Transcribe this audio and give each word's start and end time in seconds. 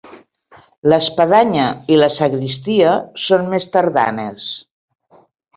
L'espadanya 0.93 1.67
i 1.95 1.99
la 2.03 2.09
sagristia 2.15 2.97
són 3.27 3.47
més 3.55 3.69
tardanes. 3.77 4.49